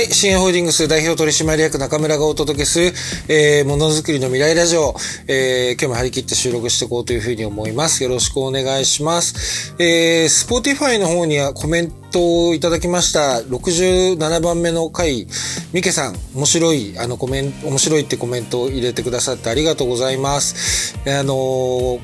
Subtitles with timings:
[0.00, 2.86] はい、新ホールディングス代表取締役中村がお届けする、
[3.28, 4.94] えー、ものづくりの未来ラジオ、
[5.28, 8.02] えー、今日も張り切って収録していこうというふうに思います。
[8.02, 9.74] よろしくお願いします。
[9.78, 13.42] えー、スポティファイの方にはコメントをいただきました。
[13.46, 15.26] 67番目の回、
[15.74, 20.96] ミケさん、面白い、あのコメント、面白いってコメントを入れてくださってありがとうございます。
[21.04, 22.00] あのー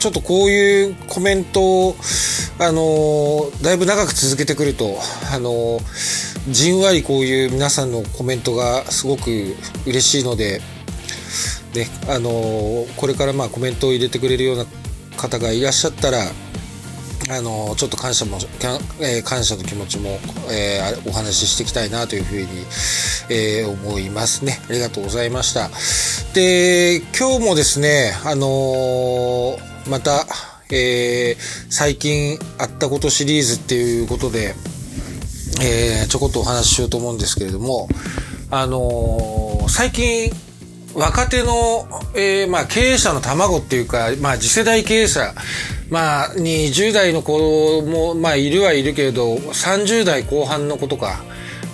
[0.00, 1.96] ちょっとこういうコメントを、
[2.58, 4.96] あのーだいぶ長く続けてくると、
[5.30, 9.54] あのーじんわりこういう皆さんのコメントがすごく
[9.86, 10.60] 嬉しいので、
[11.74, 14.64] ね、あのーこれからまあコメントを入れてくれるような
[15.16, 18.38] 方がいらっしゃったら、あのちょっと感謝も、
[19.00, 20.18] えー感謝の気持ちも、
[20.50, 22.46] えーお話ししていきたいなというふうに、
[23.28, 24.58] えー思いますね。
[24.68, 25.70] ありがとうございました。
[26.34, 30.26] で、今日もですね、あのまた、
[30.72, 34.54] えー最近あったことシリーズっていうことで、
[35.60, 37.88] えーちょこっとお話ししようと思うんですけれども、
[38.50, 40.30] あのー最近、
[40.94, 45.32] 若手の、えーまあ、経営者の卵っていうか、まあ、次世代経営者、
[45.90, 51.22] まあ、20代の子も、まあ、いるはいるけれど、30代後半の子とか、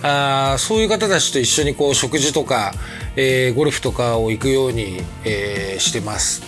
[0.03, 2.75] あそういう方たちと一緒にこう、食事とか、
[3.17, 6.43] えーゴルフとかを行くように、えーしてます。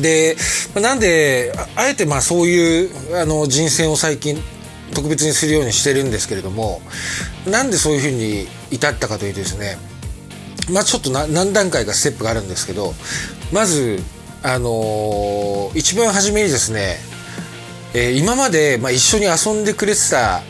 [0.00, 0.36] で、
[0.74, 4.40] なんで、あえてまあそういうあの人選を最近
[4.94, 6.80] 特別にするようにしてるんですけれども、
[7.46, 9.76] なんでそういうふうに至ったかというとですね、
[10.72, 12.94] まあちょっと何段階かステップがあるんですけど、
[13.52, 14.00] まず、
[14.42, 16.96] あのー一番初めにですね、
[17.94, 20.42] えー今まで、まあ、一緒に遊んでくれてた、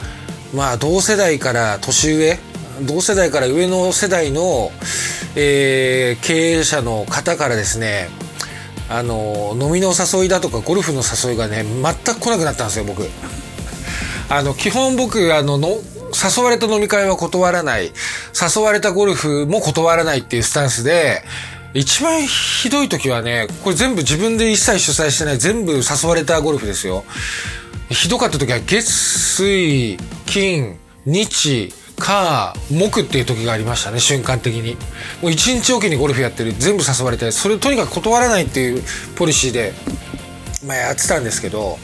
[0.54, 2.38] まあ、同世代から年上
[2.86, 4.70] 同世代から上の世代の、
[5.36, 8.08] えー経営者の方からですね
[8.88, 13.02] あの飲みの誘いだとかゴルフの誘いがね全く来なくなったんですよ僕。
[14.28, 15.80] あの基本僕あのの
[16.14, 17.92] 誘われた飲み会は断らない。
[18.56, 21.22] 誘われたゴルフも断らないっていうスタンスで
[21.74, 27.04] 一番ひどい時はねこれ全部自分で一切主催してない全部誘われたゴルフですよ。
[27.90, 34.76] ひどかった時は月水金日火木っていう時がありましたね瞬間的に。
[35.22, 38.82] もう一日おきにゴルフやってる全部誘われてそれとにかく断らないっていう
[39.16, 39.72] ポリシーで。
[40.66, 41.78] まあ、やってたんですけど、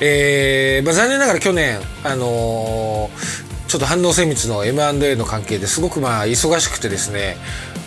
[0.00, 7.36] えーまあ、残念ながら去年、あのーちょっと反応精密の M&A の関係ですごくまあ忙しくてですね、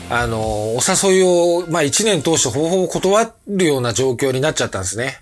[0.09, 5.17] あのーお誘いを、まあ一年通してほぼほぼ断るような状況になっちゃったんですね。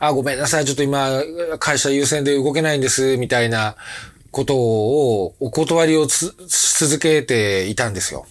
[0.00, 1.22] あ、ごめんなさい、ちょっと今、
[1.60, 3.76] 会社優先で動けないんです、みたいな
[4.32, 8.26] ことを、お断りを続けていたんですよ。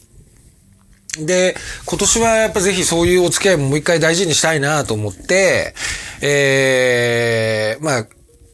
[1.25, 5.73] で、今年はやっぱぜひそういうお付き合いももう一回大事にしたいなと思って、
[6.21, 8.07] えー、まあ、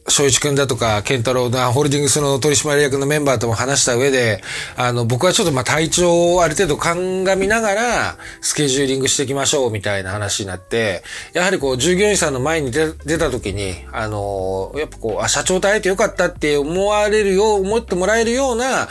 [0.08, 4.40] 正一くんだとか、健太郎な、ホールディングスの取締役のメンバーとも話した上で、
[4.76, 11.02] あの、僕はちょっとまあ体調をある程度鑑みながら、スケジューリングしていきましょうみたいな話になって、
[11.32, 18.88] やはりこう、従業員さんの前に出出た時に、あの、やっぱこう、あ、社長と会えてよかったって思われるよう、思ってもらえるような、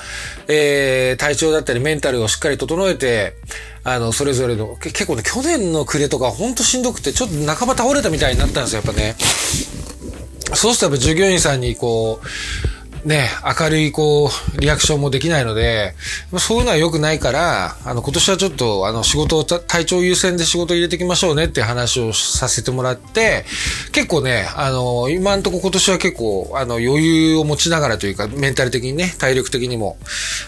[0.47, 3.35] えー、体調だったりメンタルをしっかり整えて、
[3.85, 9.15] あの、それぞれの、結構ね、去年の暮れとかほんとしんどくて、ちょっと半ば倒れたみたいになったんですよ、やっぱね。
[10.53, 12.28] そうするとやっぱ従業員さんにこう、
[13.06, 13.29] ね、
[13.59, 15.94] 明るいこう、リアクションもできないので、
[16.39, 23.45] そういうのは良くないから、あの、今年はちょっと、あの、仕事を、体調優先で仕事入れていきましょうねって話をさせてもらって、
[23.91, 29.97] 結構ね、あの、今んとこ今年は結構、あの、余裕を持ちながらというか、メンタル的にね、体力的にも、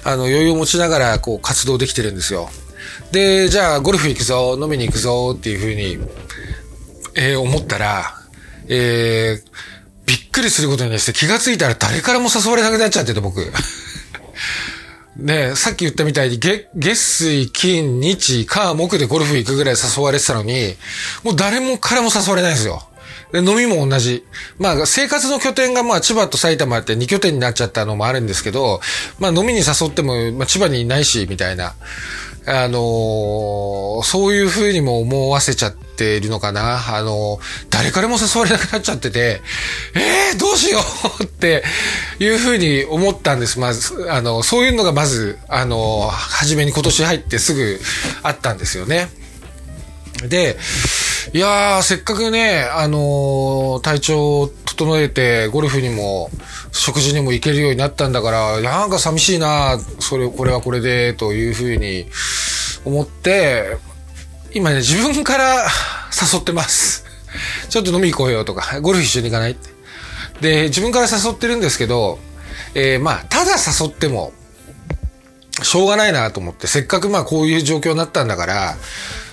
[0.04, 2.50] あの、余裕を持ちながら、こう、活動できてるんですよ。
[3.12, 6.00] で、じゃあ、ゴルフ行くぞ、飲みに行くぞっていうふうに、
[7.14, 8.16] えー思ったら、
[8.68, 9.77] えー
[10.38, 13.42] くりすることにですね、気がついたら誰からも誘われなくなっちゃってて、僕。
[15.18, 20.76] ねえさっき言ったみたいに、月、月水、金、日、火、木でゴルフ行くぐらい誘われてたのに、
[21.24, 22.88] もう誰もからも誘われないんですよ。
[23.32, 24.24] で、飲みも同じ。
[24.60, 28.80] まあ、生活の拠点がまあ、千葉と埼玉って2拠点になっちゃったのもあるんですけど、
[29.18, 31.74] まあ、飲みに誘っても、まあ、千葉にいないし、みたいな。
[32.48, 36.96] あのそういう風にも思わせちゃっているのかな。
[36.96, 37.40] あの
[37.70, 39.42] 誰からも誘われなくなっちゃってて、
[39.96, 40.80] えー、どうしよ
[41.20, 41.64] うって
[42.20, 43.60] いう風に思ったんです。
[43.60, 47.80] まず、あの、そういうのがまず、あのー初めに今年入ってすぐ
[48.24, 49.10] あったんですよね。
[50.28, 50.58] で、
[51.34, 56.30] いやー、せっかくね、あのー体調を整えて、ゴルフにも、
[56.72, 62.06] 食事にも行けるようになったんだから、なんか寂しいな、それ、これはこれで、というふうに
[62.86, 63.78] 思って、
[64.54, 65.68] 今ね、自分から
[66.34, 67.04] 誘ってます。
[67.70, 69.70] ちょっと飲み行こうよとか、ゴルフ一緒に行かないって。
[70.42, 72.20] で、自分から誘ってるんですけど、
[72.76, 74.32] えーまあ、ただ誘っても、
[75.64, 78.78] しょうがないなと思って、せっかくまあこういう状況になったんだから、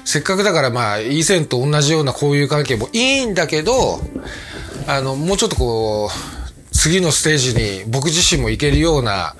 [0.04, 4.00] せっかくだからまあ以前と同じような交友関係もいいんだけど、
[4.86, 9.34] あの、もうちょっとこう、次のステージに僕自身も行けるような、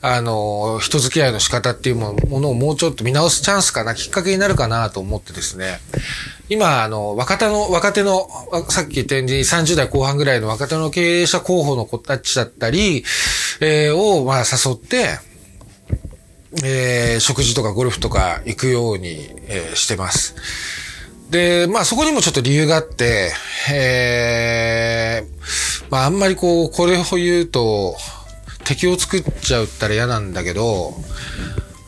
[0.00, 5.80] あの、人付き合いの仕方っていうものをもうちょっと見直すチャンスかな、きっかけになるかなと思ってですね。
[6.48, 8.28] 今、あの、若手の、若手の、
[8.68, 13.04] さっき言ったように30代後半ぐらいの若手の経営者候補の子たちだったり、
[13.60, 15.18] えー、を、まあ誘って、
[16.64, 20.34] えー、食事とかゴルフとか行くように、えー、してます。
[21.30, 23.32] で、まあそこにもちょっと理由があって、
[23.70, 24.77] えー、
[25.90, 27.96] まああんまりこう、これを言うと、
[28.64, 30.94] 敵を作っちゃうったら嫌なんだけど、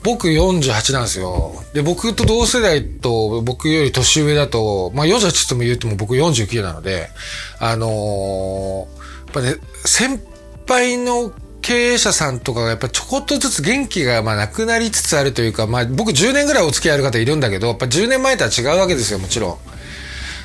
[0.02, 1.62] 僕48なんですよ。
[1.74, 7.10] で、僕と同世代と僕より年上だと、まあ48とも言っても僕49なので、
[7.58, 8.86] あのー、や
[9.30, 10.20] っぱね、先
[10.66, 19.58] 輩の経営者さんとかがやっぱちょこっとずつ元気がまあなくなりつつあるというか、まあ僕10年ぐらいお付き合いある方いるんだけど、やっぱ10年前とは違うわけですよ、もちろん。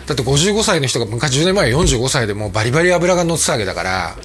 [0.07, 4.15] だって55歳の人が昔10年前45歳でもうバリバリ油が乗ってたわけだから、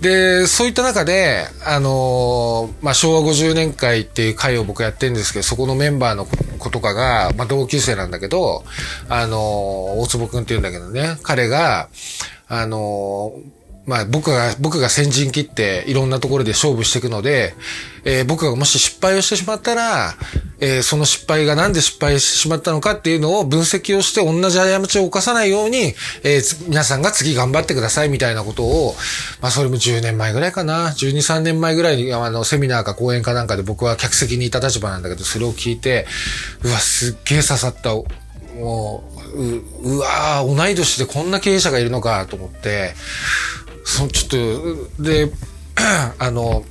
[0.00, 6.24] で、そういった中で、あのー、まあ、昭和50年会っていう会を僕やってるんですけど、そこのメンバーの
[6.58, 8.64] 子とかが、まあ、同級生なんだけど、
[9.10, 9.38] あのー、
[10.00, 11.90] 大坪くんって言うんだけどね、彼が、
[12.48, 17.54] あのーまあ僕が、僕が先陣切っていろんなところで勝負していくので、
[18.04, 20.14] えー、僕がもし失敗をしてしまったら、
[20.60, 28.94] えー、その失敗がなんで失敗してしまったのかっていうのを分析をして同じ過ちを犯さないように、えー、皆さんが次頑張ってくださいみたいなことを、
[29.40, 36.06] まあそれも10年前ぐらいかな、12、3年前ぐらいにあのセミナーか講演かなんかで僕は客席にいた立場なんだけど、それを聞いて、
[36.62, 37.94] うわ、すっげえ刺さった。
[38.60, 42.94] もう、う、うわー、同い年でこんな経営者がいるのかと思って、
[43.90, 45.32] そちょっと、で、
[46.20, 46.64] あの、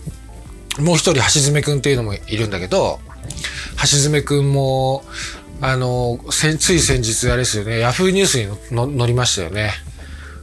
[0.80, 3.00] もう一人橋爪くんっていうのもいるんだけど、
[3.82, 5.04] 橋爪くんも、
[5.60, 9.74] あの、つい先日あれですよね、ヤフーニュースに乗りましたよね。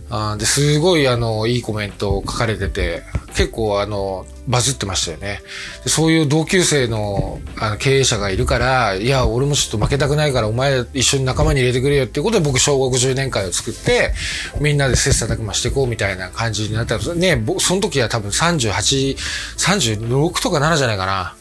[0.09, 3.03] あですごいあの、いいコメントを書かれてて、
[3.35, 5.41] 結構あの、バズってましたよね。
[5.87, 14.15] そういう同級生のあの経営者がいるから、いや、俺もちょっと負けたくないからお前一緒に仲間に入れてくれよっていうことで僕小学10年会を作って、
[14.61, 17.45] みんなで切磋琢磨していこうみたいな感じになったんですね。
[17.59, 19.17] その時は多分38、
[19.59, 21.35] 36とか7じゃないかな。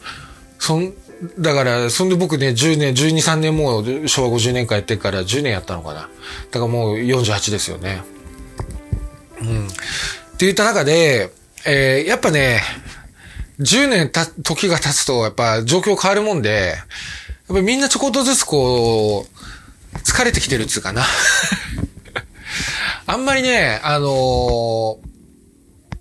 [0.57, 0.93] そん、
[1.39, 6.01] だから、そんで僕ね、10年、12、3年もう昭和50年間やってから10年やったのかな。
[6.01, 6.07] だ
[6.59, 8.14] からもう48ですよね。
[9.47, 9.67] うん。
[9.67, 9.69] っ
[10.37, 11.31] て言った中で、
[11.65, 12.61] えー、やっぱね、
[13.59, 16.75] 10年た、時が経つと、やっぱ状況変わるもんで、
[17.47, 21.05] やっぱみんなちょこっとずつこう、疲れてきてるっつうかな。
[23.07, 24.97] あんまりね、あのー、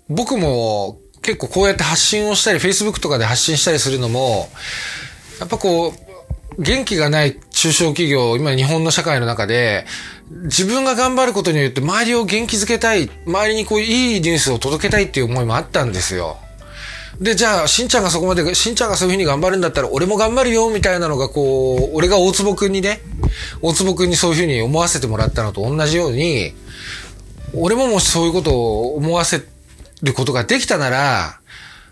[0.09, 4.49] 僕も結構こうやって発信をしたり、Facebook とかで発信したりするのも、
[5.39, 5.93] やっぱこ
[6.57, 9.85] う、元気がない中小企業、今日本の社会の中で、
[10.29, 16.37] 自分が頑張ることによって周りを元気づけたい、周りにこういいニュースを届けたいっていう思いもあったんですよ。
[17.19, 22.99] で、じゃあ、しんちゃんがそこまで、しんちゃんがそういうふうに頑張るんだったら、俺も頑張るよ、みたいなのが、こう、俺が大坪くんにね、
[23.61, 26.53] 大坪くんにそういうふうに思わせてもらったのと同じように、
[27.53, 29.41] 俺ももしそういうことを思わせ
[30.01, 31.39] ることができたなら、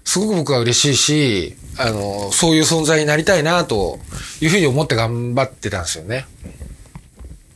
[0.03, 3.99] すごく僕は嬉しいし、あの、そういう存在になりたいな、と
[4.41, 6.25] いうふうに思って頑張ってたんですよね。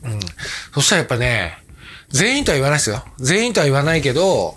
[0.04, 0.20] うん。
[0.78, 1.58] そしたらやっぱね、
[2.08, 3.04] 全員とは言わないですよ。
[3.18, 4.56] 全員とは言わないけど、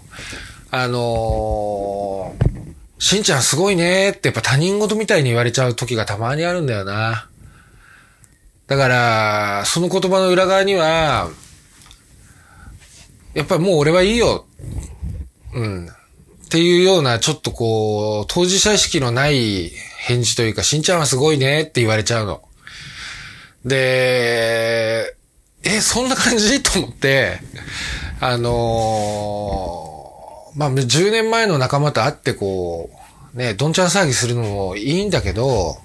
[0.69, 7.27] あのーしんちゃんすごいねってやっぱ他人事みたいに言われちゃう時がたまにあるんだよな。
[8.67, 11.31] だから、その言葉の裏側には、
[13.33, 14.45] やっぱりもう俺はいいよ。
[15.55, 15.87] うん。
[15.87, 15.89] っ
[16.49, 22.43] ていうような、ちょっとこう、当事者意識のない返事というか、しんちゃんはすごいねって言われちゃうの。
[23.65, 25.15] で、
[25.63, 26.61] え、そんな感じ？
[26.63, 27.39] と思って、
[28.19, 32.89] あのーまあ、10年前の仲間と会ってこ
[33.33, 35.77] う、ね、どんちゃん騒ぎするのもいいんだけど、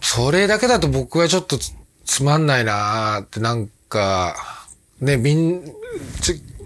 [0.00, 1.58] それだけだと僕はちょっと
[2.04, 4.34] つまんないなーってなんか、
[5.00, 5.64] ね、みん、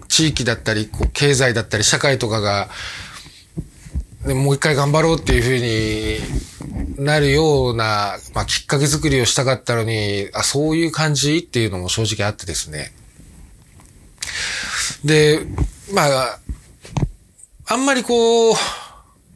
[0.07, 2.69] 地域だったり、こう経済だったり、社会とかが、
[4.25, 12.91] ね、もう一回頑張ろうっていうふうになるような、まあ、きっかけ作りをしたかったのに、あ、そういう感じっていうのも正直あってですね。
[15.03, 15.41] で、
[15.93, 16.39] まあ、
[17.67, 18.55] あんまりこう、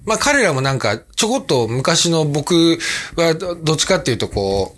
[0.05, 2.79] まあ彼らもなんかちょこっと昔の僕
[3.15, 4.75] はどっちかっていうとこ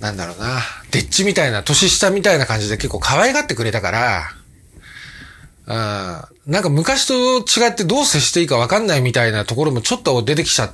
[0.00, 3.90] う、なんだろうな、デッチみたいな、年下みたいな感じで結構可愛がってくれたか
[5.66, 10.72] ら、なんか昔と違ってどう接していいか分かんないみたいなところもちょっと出てきちゃっ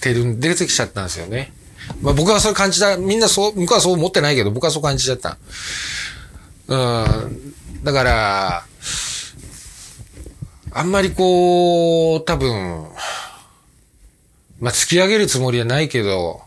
[0.00, 1.52] てる、出てきちゃったんですよね。
[2.00, 5.36] まあ僕はそう感じた、みんなそう、僕はそう思ってないけど、僕はそう感じちゃった。
[6.68, 7.54] うん。
[7.84, 8.64] だから、
[10.72, 12.88] あんまりこう、多分、
[14.60, 16.40] まあ突き上げるつもりはないけど、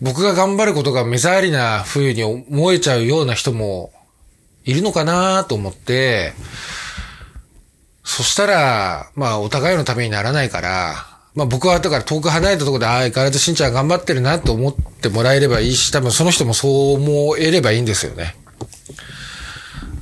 [0.00, 3.90] 僕が頑張ることが目障りな風に思えちゃうような人も
[4.68, 6.34] いるのかなと思って、
[8.04, 10.94] そしたら、まあお互いのためにならないから、
[11.34, 18.36] まあ僕はだから遠く離れたところで、ああ、相変わらずしんちゃん頑張ってるなと思ってもらえればいいし、多分その人もそう思えればいいんですよね。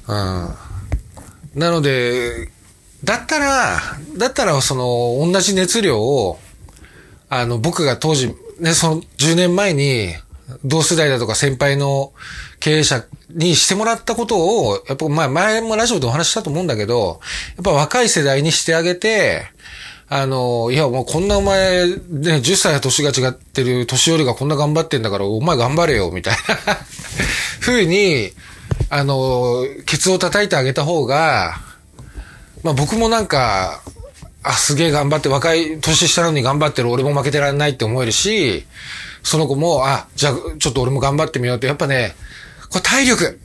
[0.09, 0.55] うん。
[1.55, 2.51] なので、
[3.05, 3.81] だったら、
[4.17, 6.41] だったらその同じ熱量を、
[7.29, 10.13] あの僕が当時、ね、その10年前に
[10.65, 12.13] 同世代だとか先輩の
[12.59, 17.21] 経営者にしてもらったことを、やっぱまあ前もラジオでお話したと思うんだけど、
[17.57, 19.47] やっぱ若い世代にしてあげて、
[20.09, 21.97] あの、いやもうこんなお前、ね、
[22.37, 26.79] 10歳は年が違ってる年寄りがこんな頑張ってんだから、お前頑張れよ、みたいな
[27.61, 28.31] 風に、
[28.89, 31.61] あの、ケツを叩いてあげた方が、
[32.63, 33.83] まあ僕もなんか、
[34.45, 38.65] あ、すげえ頑張って若い、年下なのに頑張ってる俺も負けてられないって思えるし、
[39.25, 42.15] その子も、あ、じゃあちょっと俺も頑張ってみようって、やっぱね、
[42.71, 43.41] これ体力。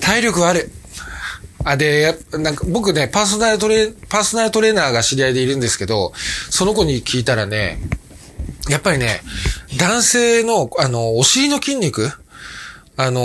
[0.00, 0.70] 体力ある。
[1.64, 6.12] あ、で、なんか僕ね、パーソナルトレ、パーソナルトレーナーが知り合いでいるんですけど、
[6.50, 7.78] その子に聞いたらね、
[8.68, 9.20] やっぱりね、
[9.78, 12.10] 男性の、あの、お尻の筋肉
[12.96, 13.22] あの、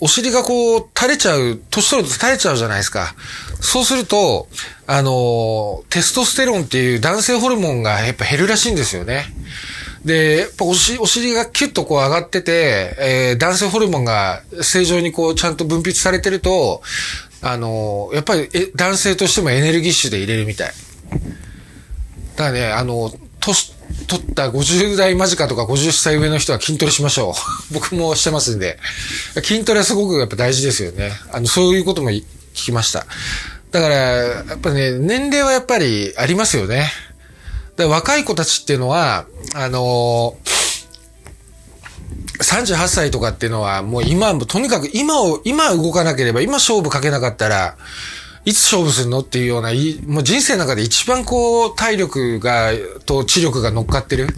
[0.00, 3.14] お尻がこう、垂れちゃう、年取ると垂れちゃうじゃないですか。
[3.60, 4.48] そうすると、
[4.86, 9.24] あの、テストステロンっていう男性ホルモンがやっぱ減るらしいんですよね。
[10.04, 16.82] で、やっぱお尻お尻がキュッとこう上がってて、えー、男性ホルモンが正常にこうちゃんと分泌されてると、
[17.40, 20.72] あのー、やっぱりえ男性としてもエネルギッシュで入れるみたい。
[22.36, 23.72] だからね、あの、年、
[24.08, 27.34] 取った50代間近とか50歳上の人は筋トレしましょう。
[27.74, 28.78] 僕もしてますんで。
[29.42, 31.12] 筋トレはすごくやっぱ大事ですよね。
[31.30, 33.06] あの、そういうことも聞きました。
[33.70, 36.90] だから、やっぱね、年齢はやっぱりありますよね。
[37.76, 40.54] だ若い子たちっていうのは、あのー、
[42.38, 47.76] 38歳とかっていうのは、もう今、とにかく今を、今動かなければ、今勝負かけなかったら、
[48.44, 49.70] いつ勝負するのっていうような、
[50.06, 52.72] もう人生の中で一番こう、体力が、
[53.06, 54.28] と知力が乗っかってる。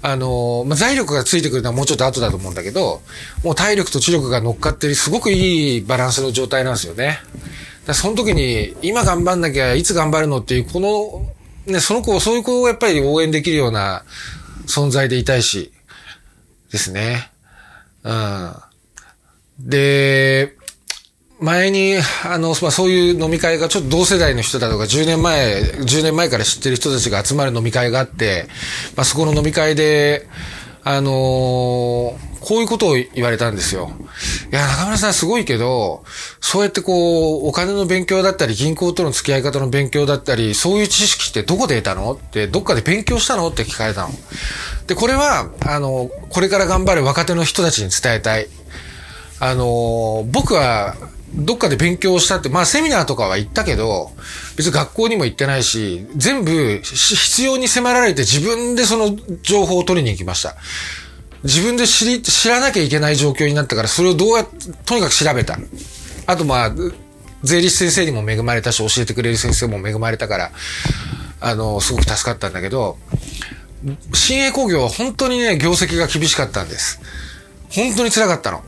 [0.00, 3.02] あの、まあ、財力がついてくるのはもうちょっと後だと思うんだけど、
[3.44, 7.18] もう体力と知力が乗っかってる、すごくいいバランスの状態なんですよね。
[7.86, 11.37] だその時に、今頑張んなきゃいつ頑張るのっていう、この、
[11.68, 14.02] ね、その子、そういう子をやっぱり応援できるような
[14.66, 15.72] 存在でいたいし、
[16.70, 17.30] ですね。
[18.04, 18.52] うん。
[19.58, 20.56] で、
[21.40, 21.94] 前に、
[22.24, 28.46] あの、まあ、そういう飲み会がちょっと同世代の人だとか、10年前、10年前から知ってる人たちが集まる飲み会があって、
[28.96, 30.26] まあ、そこの飲み会で、
[30.84, 31.14] あのー、
[32.40, 33.92] こういうことを言われたんですよ。
[34.50, 36.04] いや、中村さんすごいけど、
[36.40, 42.12] そうやってこう、お金の勉強だったり、銀行との付き合い方の勉強だったり、そういう知識ってどこで得たの？
[42.12, 43.48] って、どっかで勉強したの？
[43.48, 44.10] って聞かれたの。
[44.86, 48.48] で、これは、あの、これから頑張る若手の人たちに伝えたい。
[49.38, 50.96] あの、僕は、
[51.34, 54.12] どっかで勉強したって、まあセミナーとかは行ったけど、
[54.56, 60.56] 別に学校にも行ってないし、全部必要に迫られて自分でその情報を取りに行きました。
[61.44, 65.58] 自分で知り、知らなきゃいけない状況になったから、それをどうやって、とにかく調べた。
[66.26, 66.72] あとまあ、
[67.42, 70.50] 税理士先生にも恵まれたし、教えてくれる先生も恵まれたから、
[71.40, 72.98] あの、すごく助かったんだけど、
[74.12, 77.00] 新栄工業は本当にね、業績が厳しかったんです。
[77.70, 78.62] 本当に辛かったの。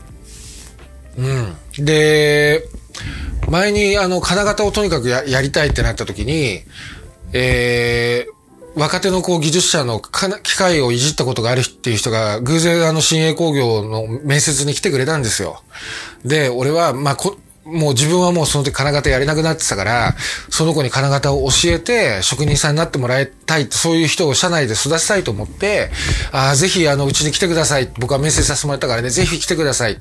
[1.17, 1.85] うん。
[1.85, 2.63] で、
[3.49, 6.61] 前にあの、金型をとにかくややりたいってなった時に、
[7.33, 8.40] えー、
[8.75, 15.61] 若手のこう技術者の機械をいじったことがあるっていう人が偶然あの新栄工業の面接に来てくれたんですよ。
[16.23, 20.15] で、俺は、ま、こ、もう自分はもうその時金型やれなくなってたから、
[20.49, 25.91] その子に金型を教えて職人さんになってもらいたいそういう人を社内で育てたいと思って、
[26.31, 27.89] ああ、ぜひあの、うちに来てください。
[27.99, 29.99] 僕は面接させてもらったからね、ぜひ来てください。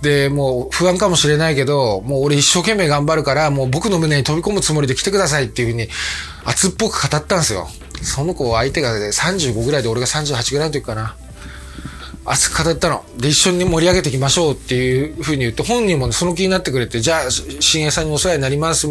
[0.00, 5.88] で、もう不安かもしれないけど、もう俺一生懸命頑張るから、もう僕の胸に飛び込むつもりで来てくださいっていうふうに
[6.46, 7.68] 熱っぽく語ったんですよ。
[8.02, 11.16] その子相手が、ね、35ぐらいで俺が38ぐらいの時かな。
[12.28, 13.04] 熱く語ったの。
[13.18, 18.88] で、一緒に盛り上げていきましょうっていうふうに言って、本人もその気になってくれて、じゃあ、新栄さんにお世話になります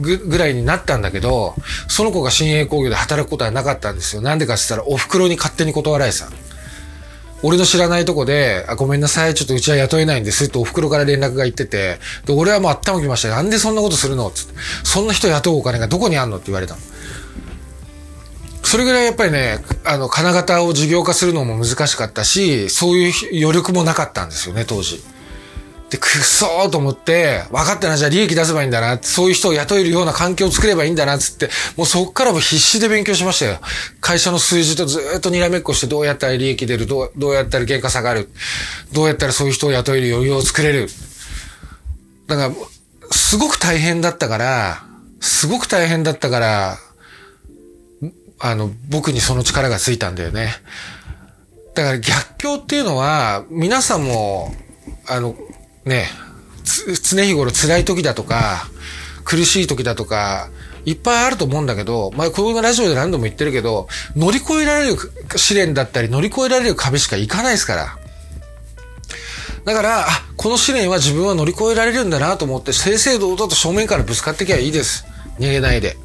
[0.00, 1.56] ぐ、ぐらいになったんだけど、
[1.88, 4.22] その子が新栄工業で働くことはなかったんですよ。
[4.22, 6.28] なんでかって言ったら、お袋に勝手に断られてた。
[7.44, 14.30] 俺の知らないとこで、あ、ごめんなさい、ちょっとうちは雇えないんですってお袋から連絡が行ってて、で、俺はもう頭きましたなんでそんなことするの？
[14.30, 14.54] つって。
[14.84, 16.36] そんな人雇うお金がどこにあんの？
[16.36, 16.80] って言われたの。
[18.72, 23.12] それぐらいやっぱりね、あの、金型を事業化するのも難しかったし、そういう
[23.44, 25.04] 余力もなかったんですよね、当時。
[25.90, 33.58] で、くっそーと思って、分かったな、じゃあ利益出せばいいんだな、そういう人を雇えるような環境を作ればいいんだな、つって、もうそっからも必死で勉強しましたよ。
[34.00, 38.30] 会社の数字とずっとにらめっこして、どうやったら利益出る、どう、どうやったら原価下がる、
[38.90, 40.88] どうやったらそういう人を雇える余裕を作れる。
[42.26, 42.54] だから、
[43.10, 44.82] すごく大変だったから、
[45.20, 46.78] すごく大変だったから、
[48.44, 50.52] あの、僕にその力がついたんだよね。
[51.74, 54.52] だから逆境っていうのは、皆さんも、
[55.08, 55.36] あの、
[55.84, 56.08] ね、
[56.64, 58.68] 常日頃辛い時だとか、
[59.24, 60.50] 苦しい時だとか、
[60.84, 64.96] いっぱいあると思うんだけど、まあ、このラジオで何度も言ってるけど、乗り越えられる
[65.36, 67.98] 試練だったり、乗り越えられる壁しかいかないですから。
[69.64, 70.06] だから、あ、
[70.36, 75.04] この試練は自分は乗り越えられるんだなと思って、正々堂々と正面からぶつかってきゃいいです。
[75.38, 75.96] 逃げないで。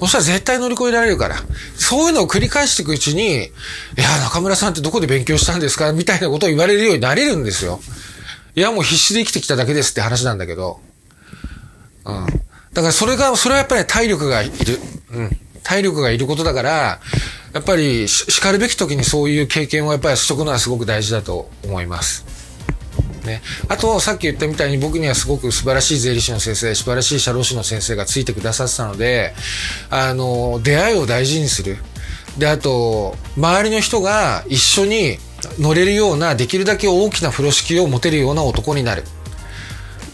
[0.00, 1.36] そしたら絶対乗り越えられるから。
[1.76, 3.48] そういうのを繰り返していくうちに、い
[3.96, 5.92] や、中村さんってどこで勉強したんですか？
[5.92, 7.80] みたいなことを言われるようになれるんですよ。
[8.54, 10.80] いや、もう必死で生きてきただけですって話なんだけど。
[12.04, 12.26] うん。
[12.72, 14.78] だからそれが、それはやっぱり体力がいる。
[15.12, 15.36] うん。
[15.62, 17.00] 体力がいることだから、
[17.52, 22.24] やっぱり叱るべき時にそういう経験をやっぱりしとくのはすごく大事だと思います。
[23.26, 23.42] ね。
[23.68, 29.34] あと、さっき言ったみたいに僕にはすごく素晴らしい税理士の先生、素晴らしい社労士の先生がついてくださってたので、
[29.90, 31.76] あの、出会いを大事にする。
[32.38, 35.18] で、あと、周りの人が一緒に
[35.58, 39.04] 乗れるような、できるだけ大きな風呂敷を持てるような男になる。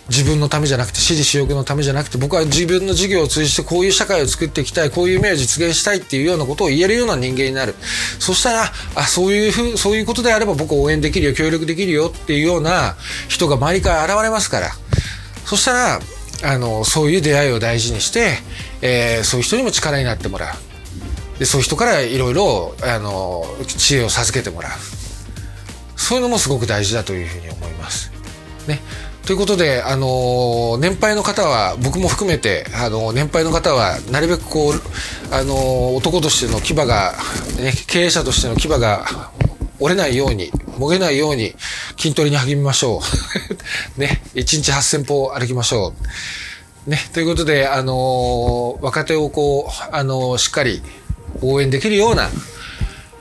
[0.08, 7.74] 自分のためじゃなくて、私利私欲のためじゃなくて、僕は自分の事業を通じてこういう社会を作っていきたい、こういう夢を実現したいっていうようなことを言えるような人間になる。
[8.18, 12.96] そしたら、あ、そういうふう、そういうことであれば僕応援できるよ、協力できるよっていうような
[13.28, 14.72] 人が周りから現れますから。
[15.44, 16.00] そしたら、
[16.44, 18.38] あの、そういう出会いを大事にして、
[18.80, 20.56] えー、そういう人にも力になってもら
[21.36, 21.38] う。
[21.38, 22.74] で、そういう人からいろいろ、
[23.66, 24.72] 知恵を授けてもらう。
[25.96, 27.51] そういうのもすごく大事だというふうに。
[28.66, 28.80] ね。
[29.26, 34.74] ということで、あの年配の方は、僕も含めて、あの年配の方は、なるべくこう、
[35.32, 37.14] あの男としての牙が、
[37.60, 39.30] ね、経営者としての牙が
[39.78, 41.54] 折れないように、もげないように、
[41.96, 43.00] 筋トレに励みましょ
[43.96, 43.98] う。
[44.00, 45.94] ね、1日8000歩歩きましょ
[46.86, 46.90] う。
[46.90, 50.82] ね、ということで、あの若手をこう、あのしっかり
[51.42, 52.28] 応援できるような、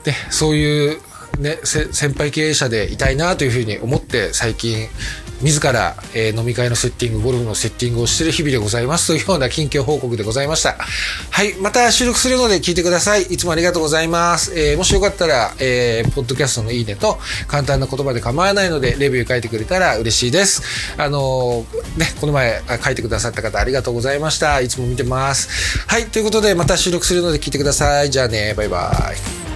[0.04, 1.00] ね、そういう
[1.38, 4.88] ね、先輩経営者でいたいなというふうに思って最近
[5.42, 10.76] 自ら、えー、飲み会のセッティング、ゴルフのセッティングをしている日々でございますというような近況報告でございました。
[11.30, 13.22] はい、また収録するので聞いてください。
[13.24, 14.58] いつもありがとうございます。
[14.58, 20.62] えー、もしよかったら、えー、ポッドキャストのいいねと簡単な言葉で構わないのでレビュー書いてくれたら嬉しいです。
[20.96, 24.60] あのー、ね、この前書いてくださった方ありがとうございました。
[24.60, 25.78] いつも見てます。
[25.88, 28.10] はい、ということでまた収録するので聞いてください。
[28.10, 29.12] じゃあね、バイバ
[29.48, 29.51] イ。